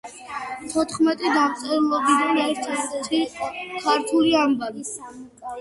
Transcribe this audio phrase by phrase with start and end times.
[0.71, 4.89] თოთხმეტი დამწერლობიდან ერთერთი ქართული ანბანი?